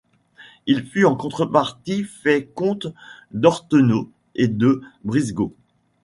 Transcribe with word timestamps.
Il 0.65 0.83
fut 0.87 1.05
en 1.05 1.15
contrepartie 1.15 2.03
fait 2.03 2.45
comte 2.55 2.87
d'Ortenau 3.31 4.09
et 4.33 4.47
de 4.47 4.81
Brisgau. 5.03 5.53